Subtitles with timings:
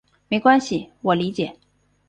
[0.29, 1.55] 没关系，我理解。